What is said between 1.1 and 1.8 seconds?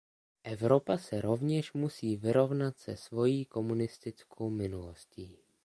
rovněž